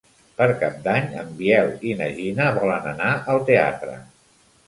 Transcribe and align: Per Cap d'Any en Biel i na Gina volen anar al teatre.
Per 0.37 0.45
Cap 0.61 0.77
d'Any 0.87 1.03
en 1.23 1.27
Biel 1.41 1.69
i 1.91 1.93
na 2.01 2.07
Gina 2.15 2.47
volen 2.57 2.87
anar 2.95 3.13
al 3.35 3.45
teatre. 3.51 3.99